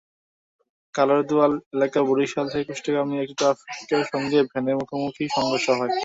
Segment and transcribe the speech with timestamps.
[0.95, 5.91] কালারদুয়াল এলাকায় বরিশাল থেকে কুষ্টিয়াগামী একটি ট্রাকের সঙ্গে ভ্যানের মুখোমুখি সংঘর্ষ হয়।